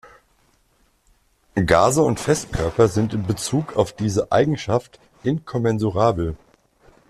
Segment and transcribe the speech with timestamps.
[1.53, 6.35] Gase und Festkörper sind in Bezug auf diese Eigenschaft inkommensurabel.